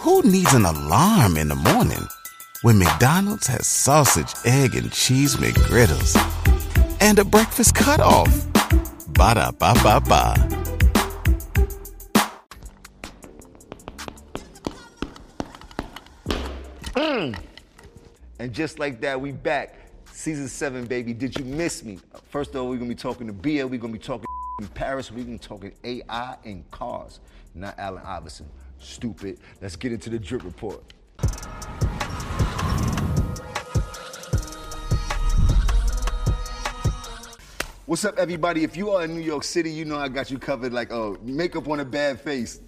[0.00, 2.08] Who needs an alarm in the morning
[2.62, 6.16] when McDonald's has sausage, egg, and cheese McGriddles
[7.02, 8.46] and a breakfast cutoff?
[9.08, 10.34] Ba da ba ba ba.
[18.38, 19.76] And just like that, we back.
[20.12, 21.12] Season seven, baby.
[21.12, 21.98] Did you miss me?
[22.30, 23.66] First of all, we're gonna be talking to Bia.
[23.66, 24.29] We're gonna be talking
[24.60, 25.10] in Paris.
[25.10, 27.20] We're gonna talking AI and cars.
[27.54, 28.46] Not Allen Iverson.
[28.78, 29.38] Stupid.
[29.60, 30.82] Let's get into the drip report.
[37.86, 38.62] What's up, everybody?
[38.62, 41.18] If you are in New York City, you know I got you covered like, oh,
[41.22, 42.60] makeup on a bad face.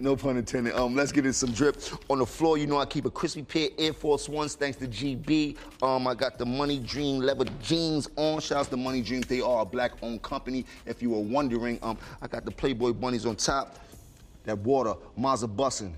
[0.00, 0.74] No pun intended.
[0.74, 1.76] Um, let's get in some drip.
[2.08, 4.86] On the floor, you know I keep a crispy pair Air Force Ones thanks to
[4.86, 5.56] GB.
[5.82, 8.40] Um, I got the Money Dream leather jeans on.
[8.40, 9.22] Shouts to Money Dream.
[9.22, 10.64] They are a black-owned company.
[10.86, 13.78] If you were wondering, um, I got the Playboy bunnies on top.
[14.44, 15.92] That water, Mazda bussin',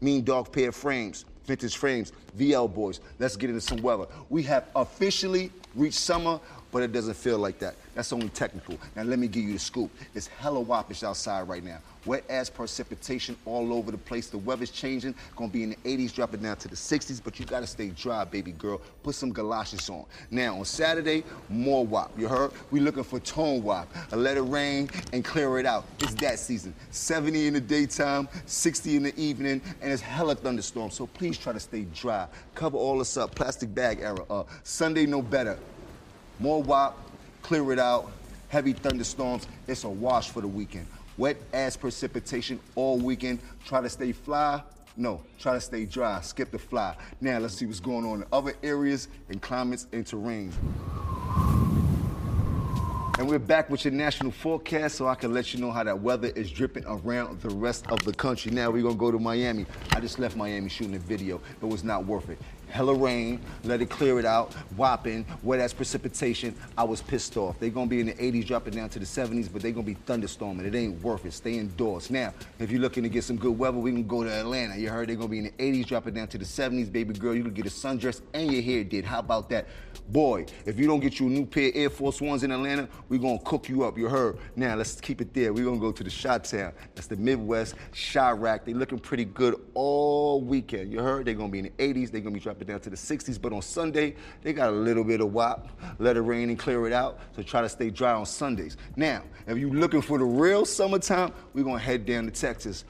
[0.00, 3.00] Mean Dog pair frames, vintage frames, VL boys.
[3.18, 4.06] Let's get into some weather.
[4.28, 6.40] We have officially reached summer,
[6.72, 7.74] but it doesn't feel like that.
[7.94, 8.78] That's only technical.
[8.94, 9.90] Now let me give you the scoop.
[10.14, 11.78] It's hella whoppish outside right now.
[12.04, 14.28] Wet ass precipitation all over the place.
[14.28, 15.14] The weather's changing.
[15.34, 18.24] Gonna be in the 80s, dropping down to the 60s, but you gotta stay dry,
[18.24, 18.80] baby girl.
[19.02, 20.04] Put some galoshes on.
[20.30, 22.12] Now on Saturday, more wop.
[22.16, 22.52] You heard?
[22.70, 23.88] We looking for tone wop.
[24.12, 25.84] A let it rain and clear it out.
[26.00, 26.74] It's that season.
[26.90, 30.94] 70 in the daytime, 60 in the evening, and it's hella thunderstorms.
[30.94, 32.28] So please try to stay dry.
[32.54, 33.34] Cover all this up.
[33.34, 34.24] Plastic bag era.
[34.30, 35.58] Uh, Sunday no better.
[36.38, 36.98] More wop,
[37.42, 38.10] clear it out.
[38.48, 39.46] Heavy thunderstorms.
[39.66, 40.86] It's a wash for the weekend.
[41.16, 43.40] Wet ass precipitation all weekend.
[43.64, 44.62] Try to stay fly.
[44.96, 46.20] No, try to stay dry.
[46.20, 46.94] Skip the fly.
[47.20, 50.54] Now let's see what's going on in other areas and climates and terrains.
[53.18, 55.98] And we're back with your national forecast so I can let you know how that
[55.98, 58.52] weather is dripping around the rest of the country.
[58.52, 59.64] Now we're gonna go to Miami.
[59.92, 61.40] I just left Miami shooting a video.
[61.58, 62.38] But it was not worth it.
[62.68, 66.54] Hella rain, let it clear it out, whopping, wet ass precipitation.
[66.76, 67.58] I was pissed off.
[67.58, 69.94] They're gonna be in the 80s, dropping down to the 70s, but they're gonna be
[70.06, 70.66] thunderstorming.
[70.66, 71.32] It ain't worth it.
[71.32, 72.10] Stay indoors.
[72.10, 74.76] Now, if you're looking to get some good weather, we can go to Atlanta.
[74.76, 76.92] You heard they're gonna be in the 80s, dropping down to the 70s.
[76.92, 79.06] Baby girl, you can get a sundress and your hair did.
[79.06, 79.68] How about that?
[80.08, 82.88] Boy, if you don't get you a new pair of Air Force Ones in Atlanta,
[83.08, 83.96] we're gonna cook you up.
[83.96, 84.38] You heard.
[84.56, 85.52] Now let's keep it there.
[85.52, 86.72] We're gonna go to the Shot Town.
[86.94, 88.64] That's the Midwest Chiraq.
[88.64, 90.92] They looking pretty good all weekend.
[90.92, 91.26] You heard?
[91.26, 92.10] They're gonna be in the 80s.
[92.10, 93.40] They're gonna be dropping down to the 60s.
[93.40, 95.68] But on Sunday, they got a little bit of wop.
[95.98, 97.20] Let it rain and clear it out.
[97.34, 98.76] So try to stay dry on Sundays.
[98.96, 102.84] Now, if you're looking for the real summertime, we're gonna head down to Texas.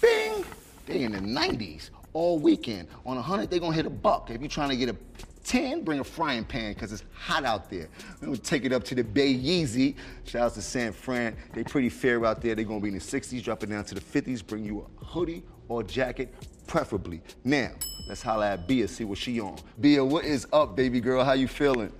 [0.00, 0.44] Bing!
[0.86, 2.88] They in the 90s all weekend.
[3.06, 4.30] On a 100, they're gonna hit a buck.
[4.30, 4.96] If you're trying to get a
[5.44, 7.88] 10, bring a frying pan because it's hot out there.
[8.20, 9.96] We're gonna take it up to the Bay Yeezy.
[10.24, 11.36] Shout out to San Fran.
[11.54, 12.54] They pretty fair out there.
[12.54, 14.46] They're gonna be in the 60s, dropping down to the 50s.
[14.46, 16.34] Bring you a hoodie or jacket,
[16.66, 17.22] preferably.
[17.44, 17.70] Now,
[18.08, 19.56] let's holla at Bia, see what she on.
[19.80, 21.24] Bia, what is up, baby girl?
[21.24, 21.92] How you feeling?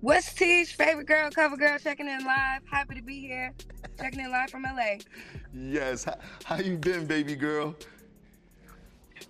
[0.00, 2.62] What's T's favorite girl, cover girl, checking in live.
[2.70, 3.52] Happy to be here,
[3.98, 4.98] checking in live from LA.
[5.54, 6.04] Yes.
[6.04, 7.74] How, how you been, baby girl?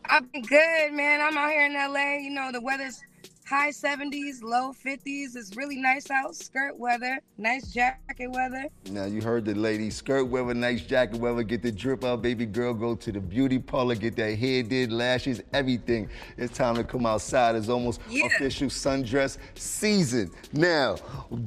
[0.09, 1.21] I've been good, man.
[1.21, 2.17] I'm out here in LA.
[2.19, 3.03] You know, the weather's
[3.49, 5.35] high 70s, low 50s.
[5.35, 6.35] It's really nice out.
[6.35, 8.67] Skirt weather, nice jacket weather.
[8.91, 9.89] Now you heard the lady.
[9.89, 11.43] Skirt weather, nice jacket weather.
[11.43, 12.75] Get the drip out, baby girl.
[12.75, 16.11] Go to the beauty parlor, get that hair did, lashes, everything.
[16.37, 17.57] It's time to come outside.
[17.57, 18.27] It's almost Yeah.
[18.27, 20.31] official sundress season.
[20.53, 20.97] Now,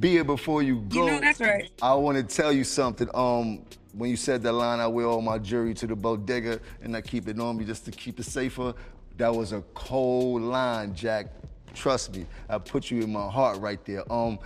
[0.00, 1.06] Bia before you go.
[1.06, 1.70] You know that's right.
[1.80, 3.08] I want to tell you something.
[3.14, 6.96] Um, when you said that line, I wear all my jewelry to the bodega and
[6.96, 8.74] I keep it on me just to keep it safer.
[9.18, 11.26] That was a cold line, Jack.
[11.74, 14.10] Trust me, I put you in my heart right there.
[14.12, 14.38] Um,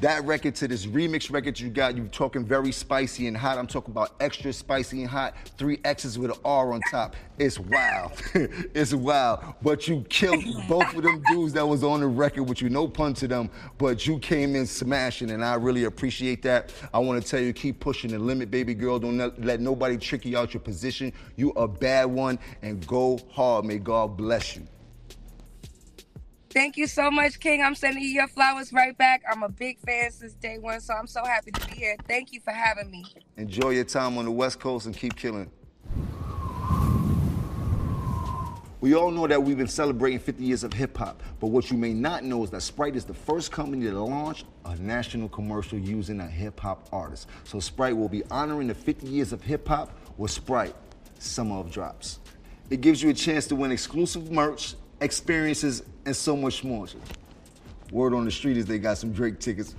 [0.00, 3.58] that record to this remix record you got, you talking very spicy and hot.
[3.58, 5.34] I'm talking about extra spicy and hot.
[5.58, 7.14] Three X's with an R on top.
[7.38, 8.12] It's wild.
[8.34, 9.40] it's wild.
[9.62, 12.68] But you killed both of them dudes that was on the record with you.
[12.68, 16.72] No pun to them, but you came in smashing, and I really appreciate that.
[16.92, 18.98] I want to tell you, keep pushing the limit, baby girl.
[18.98, 21.12] Don't let, nobody trick you out your position.
[21.36, 23.64] You a bad one, and go hard.
[23.64, 24.66] May God bless you.
[26.52, 27.62] Thank you so much, King.
[27.62, 29.22] I'm sending you your flowers right back.
[29.30, 31.96] I'm a big fan since day one, so I'm so happy to be here.
[32.06, 33.06] Thank you for having me.
[33.38, 35.50] Enjoy your time on the West Coast and keep killing.
[38.82, 41.78] We all know that we've been celebrating 50 years of hip hop, but what you
[41.78, 45.78] may not know is that Sprite is the first company to launch a national commercial
[45.78, 47.28] using a hip hop artist.
[47.44, 50.74] So Sprite will be honoring the 50 years of hip hop with Sprite
[51.18, 52.18] Summer of Drops.
[52.68, 56.86] It gives you a chance to win exclusive merch, experiences, and so much more.
[57.90, 59.74] Word on the street is they got some Drake tickets.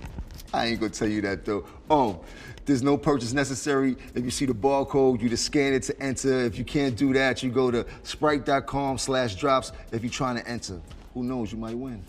[0.52, 1.66] I ain't gonna tell you that though.
[1.90, 2.18] Um,
[2.64, 3.96] there's no purchase necessary.
[4.14, 6.44] If you see the barcode, you just scan it to enter.
[6.44, 10.48] If you can't do that, you go to sprite.com slash drops if you're trying to
[10.48, 10.80] enter.
[11.12, 12.02] Who knows, you might win.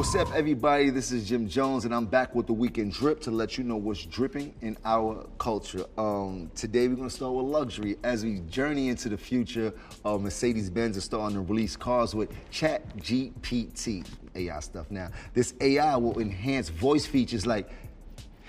[0.00, 0.88] What's up, everybody?
[0.88, 3.76] This is Jim Jones, and I'm back with the weekend drip to let you know
[3.76, 5.84] what's dripping in our culture.
[5.98, 9.74] Um, today, we're to start with luxury as we journey into the future.
[10.02, 15.10] Uh, Mercedes Benz is starting to release cars with Chat GPT AI stuff now.
[15.34, 17.68] This AI will enhance voice features like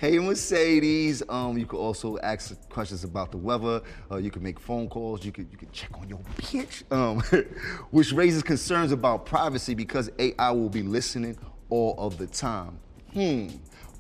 [0.01, 1.21] Hey Mercedes.
[1.29, 3.83] Um, you could also ask questions about the weather.
[4.09, 5.23] Uh, you can make phone calls.
[5.23, 6.91] You could you could check on your bitch.
[6.91, 7.19] Um,
[7.91, 11.37] which raises concerns about privacy because AI will be listening
[11.69, 12.79] all of the time.
[13.13, 13.49] Hmm.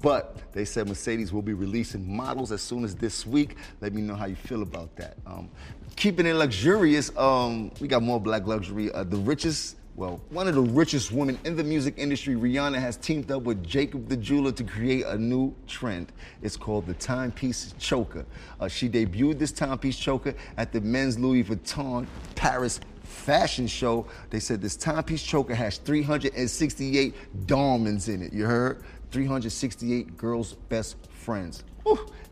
[0.01, 3.55] But they said Mercedes will be releasing models as soon as this week.
[3.79, 5.17] Let me know how you feel about that.
[5.27, 5.51] Um,
[5.97, 8.91] keeping it luxurious, um, we got more black luxury.
[8.91, 12.97] Uh, the richest well, one of the richest women in the music industry, Rihanna, has
[12.97, 16.11] teamed up with Jacob the Jeweler to create a new trend.
[16.41, 18.25] It's called the Timepiece Choker.
[18.59, 24.07] Uh, she debuted this timepiece choker at the men's Louis Vuitton Paris fashion show.
[24.29, 28.31] They said this timepiece choker has 368 diamonds in it.
[28.31, 28.83] You heard?
[29.11, 31.63] 368 girls' best friends.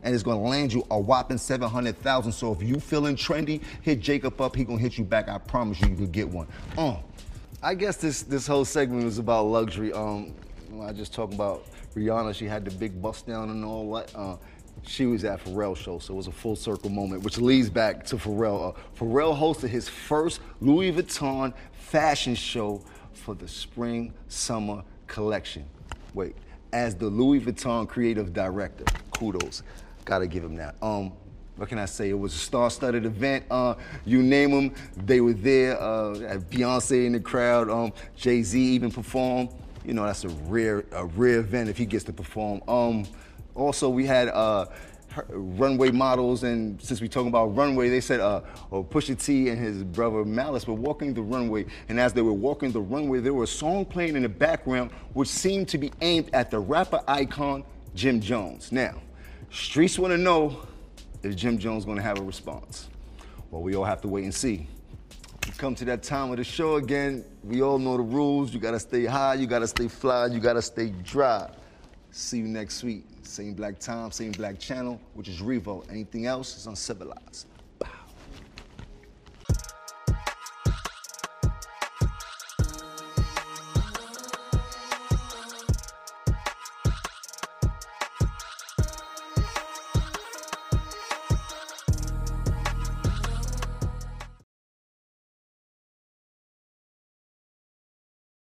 [0.02, 2.32] And it's gonna land you a whopping 700,000.
[2.32, 4.56] So if you feeling trendy, hit Jacob up.
[4.56, 5.28] He gonna hit you back.
[5.28, 6.46] I promise you, you can get one.
[6.78, 6.96] Uh,
[7.62, 9.92] I guess this this whole segment was about luxury.
[9.92, 10.32] Um,
[10.80, 12.34] I just talked about Rihanna.
[12.34, 14.16] She had the big bust down and all that.
[14.16, 14.36] Uh,
[14.86, 18.02] she was at Pharrell show, so it was a full circle moment, which leads back
[18.06, 18.70] to Pharrell.
[18.70, 25.66] Uh, Pharrell hosted his first Louis Vuitton fashion show for the spring summer collection.
[26.14, 26.36] Wait,
[26.72, 29.62] as the Louis Vuitton creative director, kudos,
[30.06, 30.76] gotta give him that.
[30.80, 31.12] Um,
[31.60, 32.08] what can I say?
[32.08, 33.44] It was a star-studded event.
[33.50, 33.74] Uh,
[34.06, 35.78] you name them, they were there.
[35.78, 36.14] Uh,
[36.48, 37.68] Beyonce in the crowd.
[37.68, 39.50] Um, Jay Z even performed.
[39.84, 42.62] You know, that's a rare, a rare event if he gets to perform.
[42.66, 43.04] Um,
[43.54, 44.68] also, we had uh,
[45.28, 48.40] runway models, and since we talking about runway, they said uh,
[48.72, 52.32] oh, Pusha T and his brother Malice were walking the runway, and as they were
[52.32, 55.92] walking the runway, there was a song playing in the background, which seemed to be
[56.00, 57.64] aimed at the rapper icon
[57.94, 58.72] Jim Jones.
[58.72, 58.94] Now,
[59.50, 60.66] streets want to know
[61.22, 62.88] is Jim Jones going to have a response?
[63.50, 64.66] Well, we all have to wait and see.
[65.46, 67.24] We come to that time of the show again.
[67.42, 68.54] We all know the rules.
[68.54, 71.50] You got to stay high, you got to stay fly, you got to stay dry.
[72.10, 73.04] See you next week.
[73.22, 75.88] Same black time, same black channel, which is Revo.
[75.90, 77.46] Anything else is uncivilized.